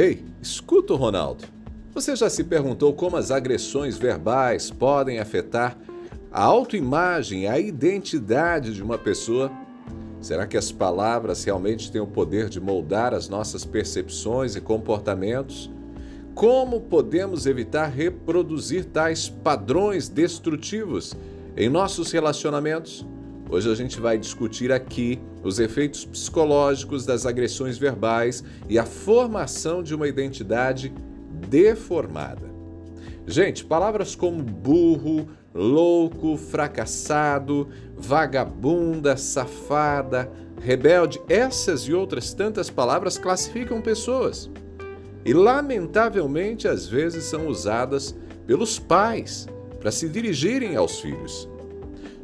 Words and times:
Ei, 0.00 0.24
escuta, 0.40 0.94
Ronaldo. 0.94 1.42
Você 1.92 2.14
já 2.14 2.30
se 2.30 2.44
perguntou 2.44 2.92
como 2.92 3.16
as 3.16 3.32
agressões 3.32 3.98
verbais 3.98 4.70
podem 4.70 5.18
afetar 5.18 5.76
a 6.30 6.44
autoimagem, 6.44 7.48
a 7.48 7.58
identidade 7.58 8.72
de 8.74 8.80
uma 8.80 8.96
pessoa? 8.96 9.50
Será 10.20 10.46
que 10.46 10.56
as 10.56 10.70
palavras 10.70 11.42
realmente 11.42 11.90
têm 11.90 12.00
o 12.00 12.06
poder 12.06 12.48
de 12.48 12.60
moldar 12.60 13.12
as 13.12 13.28
nossas 13.28 13.64
percepções 13.64 14.54
e 14.54 14.60
comportamentos? 14.60 15.68
Como 16.32 16.80
podemos 16.82 17.44
evitar 17.44 17.88
reproduzir 17.88 18.84
tais 18.84 19.28
padrões 19.28 20.08
destrutivos 20.08 21.16
em 21.56 21.68
nossos 21.68 22.12
relacionamentos? 22.12 23.04
Hoje 23.50 23.70
a 23.70 23.74
gente 23.74 23.98
vai 23.98 24.18
discutir 24.18 24.70
aqui 24.70 25.18
os 25.42 25.58
efeitos 25.58 26.04
psicológicos 26.04 27.06
das 27.06 27.24
agressões 27.24 27.78
verbais 27.78 28.44
e 28.68 28.78
a 28.78 28.84
formação 28.84 29.82
de 29.82 29.94
uma 29.94 30.06
identidade 30.06 30.92
deformada. 31.48 32.46
Gente, 33.26 33.64
palavras 33.64 34.14
como 34.14 34.42
burro, 34.42 35.28
louco, 35.54 36.36
fracassado, 36.36 37.68
vagabunda, 37.96 39.16
safada, 39.16 40.30
rebelde, 40.60 41.18
essas 41.26 41.82
e 41.82 41.94
outras 41.94 42.34
tantas 42.34 42.68
palavras 42.68 43.16
classificam 43.16 43.80
pessoas. 43.80 44.50
E 45.24 45.32
lamentavelmente 45.32 46.68
às 46.68 46.86
vezes 46.86 47.24
são 47.24 47.48
usadas 47.48 48.14
pelos 48.46 48.78
pais 48.78 49.48
para 49.80 49.90
se 49.90 50.06
dirigirem 50.06 50.76
aos 50.76 51.00
filhos. 51.00 51.48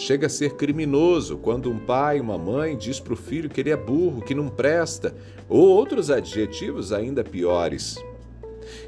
Chega 0.00 0.28
a 0.28 0.30
ser 0.30 0.54
criminoso 0.54 1.36
quando 1.38 1.68
um 1.68 1.78
pai, 1.78 2.20
uma 2.20 2.38
mãe 2.38 2.76
diz 2.76 3.00
para 3.00 3.14
o 3.14 3.16
filho 3.16 3.50
que 3.50 3.60
ele 3.60 3.70
é 3.70 3.76
burro, 3.76 4.22
que 4.22 4.32
não 4.32 4.48
presta, 4.48 5.12
ou 5.48 5.68
outros 5.68 6.08
adjetivos 6.08 6.92
ainda 6.92 7.24
piores. 7.24 7.96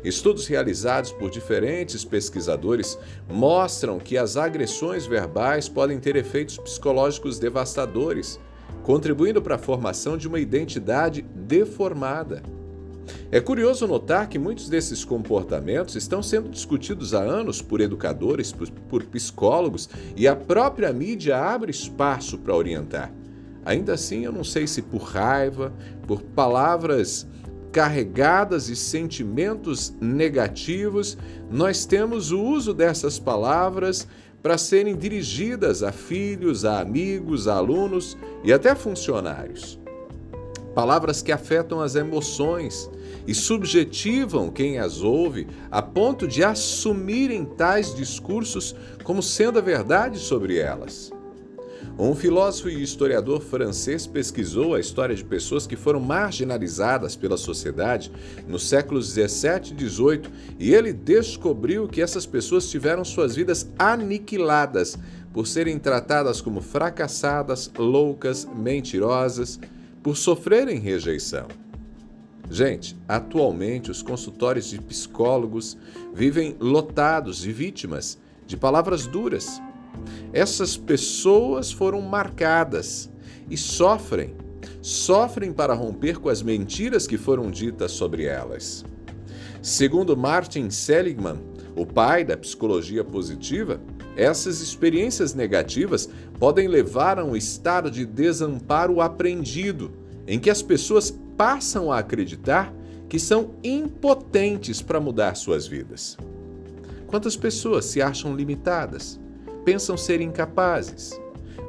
Estudos 0.04 0.46
realizados 0.46 1.10
por 1.10 1.28
diferentes 1.28 2.04
pesquisadores 2.04 2.96
mostram 3.28 3.98
que 3.98 4.16
as 4.16 4.36
agressões 4.36 5.04
verbais 5.04 5.68
podem 5.68 5.98
ter 5.98 6.14
efeitos 6.14 6.56
psicológicos 6.58 7.40
devastadores, 7.40 8.38
contribuindo 8.84 9.42
para 9.42 9.56
a 9.56 9.58
formação 9.58 10.16
de 10.16 10.28
uma 10.28 10.38
identidade 10.38 11.22
deformada. 11.22 12.40
É 13.30 13.41
curioso 13.41 13.86
notar 13.86 14.28
que 14.28 14.39
muitos 14.39 14.69
desses 14.69 15.05
comportamentos 15.05 15.97
estão 15.97 16.22
sendo 16.22 16.48
discutidos 16.48 17.14
há 17.14 17.20
anos 17.20 17.62
por 17.62 17.80
educadores, 17.80 18.53
por, 18.53 18.70
por 18.70 19.05
psicólogos 19.05 19.89
e 20.16 20.27
a 20.27 20.34
própria 20.34 20.92
mídia 20.92 21.38
abre 21.38 21.70
espaço 21.70 22.38
para 22.38 22.55
orientar. 22.55 23.12
Ainda 23.64 23.94
assim, 23.94 24.25
eu 24.25 24.33
não 24.33 24.44
sei 24.44 24.66
se 24.66 24.83
por 24.83 25.03
raiva, 25.03 25.72
por 26.06 26.22
palavras 26.22 27.27
carregadas 27.70 28.66
de 28.66 28.75
sentimentos 28.75 29.94
negativos, 30.00 31.16
nós 31.50 31.86
temos 31.86 32.33
o 32.33 32.42
uso 32.42 32.75
dessas 32.75 33.19
palavras 33.19 34.08
para 34.42 34.58
serem 34.58 34.97
dirigidas 34.97 35.83
a 35.83 35.92
filhos, 35.92 36.64
a 36.64 36.81
amigos, 36.81 37.47
a 37.47 37.55
alunos 37.56 38.16
e 38.42 38.53
até 38.53 38.75
funcionários. 38.75 39.79
Palavras 40.74 41.20
que 41.20 41.32
afetam 41.32 41.80
as 41.80 41.94
emoções 41.96 42.88
e 43.26 43.34
subjetivam 43.34 44.50
quem 44.50 44.78
as 44.78 45.02
ouve 45.02 45.46
a 45.70 45.82
ponto 45.82 46.28
de 46.28 46.44
assumirem 46.44 47.44
tais 47.44 47.94
discursos 47.94 48.74
como 49.02 49.22
sendo 49.22 49.58
a 49.58 49.62
verdade 49.62 50.18
sobre 50.18 50.58
elas. 50.58 51.10
Um 51.98 52.14
filósofo 52.14 52.70
e 52.70 52.82
historiador 52.82 53.42
francês 53.42 54.06
pesquisou 54.06 54.74
a 54.74 54.80
história 54.80 55.14
de 55.14 55.22
pessoas 55.22 55.66
que 55.66 55.76
foram 55.76 56.00
marginalizadas 56.00 57.14
pela 57.14 57.36
sociedade 57.36 58.10
nos 58.48 58.68
séculos 58.68 59.12
17 59.12 59.72
e 59.72 59.76
18 59.76 60.30
e 60.58 60.72
ele 60.72 60.94
descobriu 60.94 61.87
que 61.88 62.00
essas 62.00 62.25
pessoas 62.25 62.70
tiveram 62.70 63.04
suas 63.04 63.37
vidas 63.37 63.69
aniquiladas 63.78 64.97
por 65.32 65.47
serem 65.47 65.78
tratadas 65.78 66.41
como 66.41 66.60
fracassadas, 66.60 67.70
loucas, 67.76 68.47
mentirosas, 68.47 69.60
por 70.03 70.16
sofrerem 70.16 70.78
rejeição. 70.78 71.49
Gente, 72.50 72.97
atualmente 73.06 73.91
os 73.91 74.03
consultórios 74.03 74.71
de 74.71 74.81
psicólogos 74.81 75.77
vivem 76.12 76.56
lotados 76.59 77.38
de 77.38 77.53
vítimas 77.53 78.19
de 78.44 78.56
palavras 78.56 79.06
duras. 79.06 79.62
Essas 80.33 80.77
pessoas 80.77 81.71
foram 81.71 82.00
marcadas 82.00 83.09
e 83.49 83.56
sofrem, 83.56 84.34
sofrem 84.83 85.53
para 85.53 85.75
romper 85.75 86.19
com 86.19 86.28
as 86.28 86.43
mentiras 86.43 87.06
que 87.06 87.17
foram 87.17 87.50
ditas 87.50 87.93
sobre 87.93 88.25
elas. 88.25 88.84
Segundo 89.62 90.17
Martin 90.17 90.71
Seligman, 90.71 91.38
o 91.77 91.87
pai 91.87 92.25
da 92.25 92.37
psicologia 92.37 93.05
positiva, 93.05 93.81
essas 94.17 94.61
experiências 94.61 95.34
negativas 95.34 96.09
podem 96.40 96.66
levar 96.66 97.18
a 97.18 97.24
um 97.24 97.36
estado 97.36 97.90
de 97.90 98.06
desamparo 98.06 99.02
aprendido, 99.02 99.92
em 100.26 100.40
que 100.40 100.48
as 100.48 100.62
pessoas 100.62 101.10
passam 101.36 101.92
a 101.92 101.98
acreditar 101.98 102.74
que 103.10 103.18
são 103.18 103.50
impotentes 103.62 104.80
para 104.80 104.98
mudar 104.98 105.34
suas 105.34 105.66
vidas. 105.66 106.16
Quantas 107.06 107.36
pessoas 107.36 107.84
se 107.84 108.00
acham 108.00 108.34
limitadas, 108.34 109.20
pensam 109.66 109.98
ser 109.98 110.22
incapazes? 110.22 111.20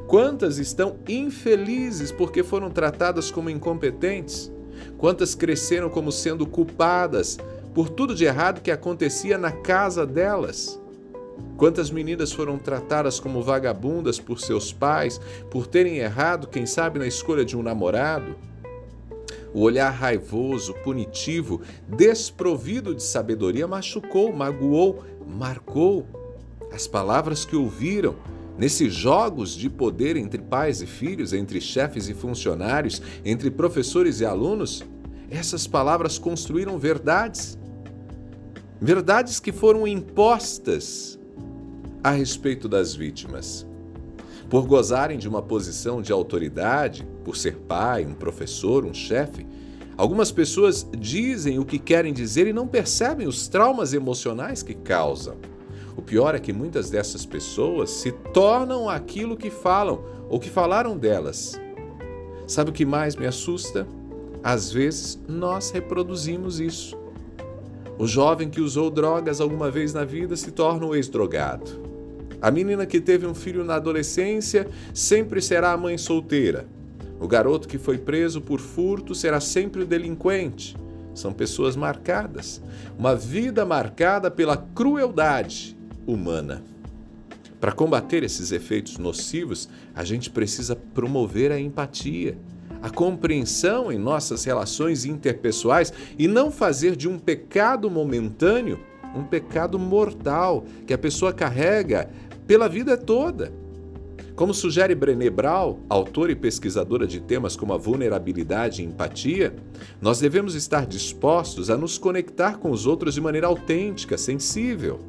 Quantas 0.08 0.58
estão 0.58 0.98
infelizes 1.06 2.12
porque 2.12 2.42
foram 2.42 2.70
tratadas 2.70 3.30
como 3.30 3.50
incompetentes? 3.50 4.50
Quantas 4.98 5.36
cresceram 5.36 5.90
como 5.90 6.14
sendo 6.14 6.46
culpadas 6.46 7.38
por 7.74 7.90
tudo 7.90 8.16
de 8.16 8.24
errado 8.24 8.62
que 8.62 8.72
acontecia 8.72 9.38
na 9.38 9.52
casa 9.52 10.06
delas? 10.06 10.81
Quantas 11.58 11.92
meninas 11.92 12.32
foram 12.32 12.58
tratadas 12.58 13.20
como 13.20 13.42
vagabundas 13.42 14.20
por 14.20 14.40
seus 14.40 14.74
pais 14.74 15.22
por 15.50 15.68
terem 15.68 15.98
errado, 15.98 16.48
quem 16.48 16.66
sabe, 16.66 16.98
na 16.98 17.06
escolha 17.06 17.46
de 17.46 17.56
um 17.56 17.62
namorado? 17.62 18.36
O 19.54 19.62
olhar 19.62 19.90
raivoso, 19.90 20.74
punitivo, 20.84 21.62
desprovido 21.88 22.96
de 22.96 23.04
sabedoria 23.04 23.68
machucou, 23.68 24.34
magoou, 24.34 25.04
marcou. 25.28 26.06
As 26.72 26.88
palavras 26.88 27.44
que 27.44 27.56
ouviram 27.56 28.16
nesses 28.58 28.94
jogos 28.94 29.54
de 29.54 29.70
poder 29.70 30.16
entre 30.16 30.42
pais 30.42 30.82
e 30.82 30.88
filhos, 30.88 31.34
entre 31.34 31.60
chefes 31.60 32.08
e 32.08 32.14
funcionários, 32.14 33.02
entre 33.26 33.52
professores 33.52 34.22
e 34.22 34.26
alunos, 34.26 34.84
essas 35.30 35.68
palavras 35.68 36.18
construíram 36.18 36.80
verdades. 36.80 37.58
Verdades 38.80 39.40
que 39.40 39.52
foram 39.52 39.88
impostas 39.88 41.20
a 42.04 42.12
respeito 42.12 42.68
das 42.68 42.96
vítimas. 42.96 43.66
Por 44.50 44.66
gozarem 44.66 45.18
de 45.18 45.30
uma 45.30 45.42
posição 45.42 46.02
de 46.02 46.12
autoridade, 46.12 47.08
por 47.24 47.38
ser 47.38 47.56
pai, 47.56 48.06
um 48.06 48.14
professor, 48.14 48.86
um 48.86 48.94
chefe, 48.94 49.46
algumas 49.96 50.32
pessoas 50.32 50.86
dizem 50.98 51.60
o 51.60 51.66
que 51.66 51.80
querem 51.80 52.12
dizer 52.14 52.48
e 52.48 52.54
não 52.54 52.68
percebem 52.68 53.28
os 53.28 53.48
traumas 53.48 53.94
emocionais 53.94 54.62
que 54.62 54.74
causam. 54.74 55.38
O 55.96 56.02
pior 56.02 56.36
é 56.36 56.40
que 56.40 56.52
muitas 56.52 56.90
dessas 56.90 57.26
pessoas 57.26 57.90
se 57.92 58.12
tornam 58.12 58.90
aquilo 58.90 59.38
que 59.38 59.50
falam 59.50 60.04
ou 60.30 60.40
que 60.40 60.50
falaram 60.50 60.98
delas. 60.98 61.60
Sabe 62.48 62.72
o 62.72 62.74
que 62.74 62.86
mais 62.86 63.16
me 63.16 63.28
assusta? 63.28 63.88
Às 64.44 64.72
vezes 64.72 65.20
nós 65.28 65.70
reproduzimos 65.72 66.60
isso. 66.60 66.98
O 67.98 68.08
jovem 68.08 68.50
que 68.50 68.60
usou 68.60 68.90
drogas 68.90 69.40
alguma 69.40 69.70
vez 69.70 69.94
na 69.94 70.04
vida 70.04 70.36
se 70.36 70.52
torna 70.52 70.88
um 70.88 70.96
ex-drogado. 70.96 71.91
A 72.42 72.50
menina 72.50 72.88
que 72.88 73.00
teve 73.00 73.28
um 73.28 73.36
filho 73.36 73.64
na 73.64 73.76
adolescência 73.76 74.68
sempre 74.94 75.40
será 75.42 75.74
a 75.74 75.78
mãe 75.78 75.96
solteira. 75.96 76.66
O 77.20 77.28
garoto 77.28 77.68
que 77.68 77.78
foi 77.78 78.00
preso 78.00 78.42
por 78.42 78.60
furto 78.60 79.14
será 79.14 79.40
sempre 79.40 79.84
o 79.84 79.86
delinquente. 79.86 80.76
São 81.14 81.32
pessoas 81.32 81.76
marcadas. 81.76 82.60
Uma 82.98 83.16
vida 83.16 83.64
marcada 83.64 84.32
pela 84.32 84.58
crueldade 84.58 85.78
humana. 86.08 86.64
Para 87.60 87.72
combater 87.72 88.24
esses 88.24 88.52
efeitos 88.52 88.98
nocivos, 88.98 89.70
a 89.94 90.04
gente 90.04 90.32
precisa 90.32 90.76
promover 90.76 91.52
a 91.52 91.60
empatia, 91.60 92.36
a 92.82 92.90
compreensão 92.90 93.92
em 93.92 94.00
nossas 94.00 94.44
relações 94.46 95.06
interpessoais 95.06 95.94
e 96.18 96.28
não 96.28 96.50
fazer 96.50 96.96
de 96.96 97.08
um 97.08 97.20
pecado 97.20 97.88
momentâneo 97.88 98.80
um 99.16 99.24
pecado 99.24 99.78
mortal 99.78 100.66
que 100.86 100.94
a 100.94 100.98
pessoa 100.98 101.34
carrega 101.34 102.10
pela 102.48 102.68
vida 102.68 102.98
toda. 102.98 103.52
Como 104.36 104.54
sugere 104.54 104.96
Brené 104.96 105.30
Brown, 105.30 105.80
autora 105.90 106.32
e 106.32 106.36
pesquisadora 106.36 107.06
de 107.06 107.20
temas 107.20 107.56
como 107.56 107.74
a 107.74 107.78
vulnerabilidade 107.78 108.82
e 108.82 108.86
empatia, 108.86 109.54
nós 110.02 110.20
devemos 110.20 110.56
estar 110.56 110.86
dispostos 110.86 111.70
a 111.70 111.78
nos 111.78 111.98
conectar 111.98 112.58
com 112.58 112.72
os 112.72 112.86
outros 112.86 113.14
de 113.14 113.22
maneira 113.22 113.48
autêntica, 113.48 114.18
sensível. 114.18 115.00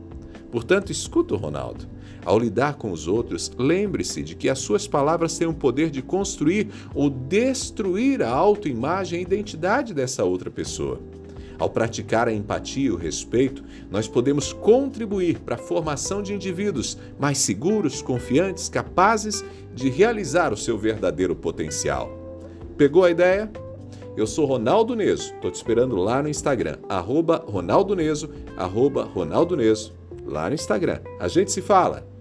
Portanto, 0.50 0.92
escuta 0.92 1.34
o 1.34 1.38
Ronaldo. 1.38 1.88
Ao 2.24 2.38
lidar 2.38 2.74
com 2.74 2.92
os 2.92 3.08
outros, 3.08 3.50
lembre-se 3.56 4.22
de 4.22 4.36
que 4.36 4.48
as 4.48 4.58
suas 4.58 4.86
palavras 4.86 5.38
têm 5.38 5.48
o 5.48 5.54
poder 5.54 5.90
de 5.90 6.02
construir 6.02 6.68
ou 6.94 7.08
destruir 7.08 8.22
a 8.22 8.28
autoimagem 8.28 9.20
e 9.20 9.22
identidade 9.22 9.94
dessa 9.94 10.24
outra 10.24 10.50
pessoa. 10.50 11.00
Ao 11.58 11.68
praticar 11.70 12.28
a 12.28 12.32
empatia 12.32 12.86
e 12.86 12.90
o 12.90 12.96
respeito, 12.96 13.62
nós 13.90 14.08
podemos 14.08 14.52
contribuir 14.52 15.40
para 15.40 15.54
a 15.54 15.58
formação 15.58 16.22
de 16.22 16.34
indivíduos 16.34 16.98
mais 17.18 17.38
seguros, 17.38 18.02
confiantes, 18.02 18.68
capazes 18.68 19.44
de 19.74 19.88
realizar 19.88 20.52
o 20.52 20.56
seu 20.56 20.76
verdadeiro 20.78 21.34
potencial. 21.34 22.10
Pegou 22.76 23.04
a 23.04 23.10
ideia? 23.10 23.50
Eu 24.16 24.26
sou 24.26 24.44
Ronaldo 24.44 24.94
Neso, 24.94 25.32
estou 25.34 25.50
te 25.50 25.54
esperando 25.54 25.96
lá 25.96 26.22
no 26.22 26.28
Instagram, 26.28 26.76
arroba 26.88 27.42
Ronaldo 27.46 27.96
Neso, 27.96 28.28
arroba 28.56 29.04
Ronaldo 29.04 29.56
Neso, 29.56 29.94
lá 30.26 30.48
no 30.48 30.54
Instagram. 30.54 31.00
A 31.18 31.28
gente 31.28 31.50
se 31.50 31.62
fala! 31.62 32.11